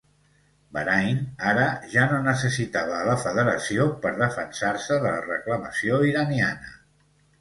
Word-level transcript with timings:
Bahrain 0.75 1.19
ara 1.49 1.65
ja 1.91 2.07
no 2.13 2.17
necessitava 2.29 2.97
a 3.01 3.05
la 3.09 3.17
Federació 3.25 3.87
per 4.07 4.15
defensar-se 4.23 4.99
de 5.05 5.13
la 5.17 5.23
reclamació 5.31 6.01
iraniana. 6.15 6.75